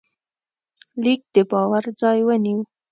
لیک 1.03 1.21
د 1.33 1.35
باور 1.51 1.83
ځای 2.01 2.19
ونیو. 2.25 2.59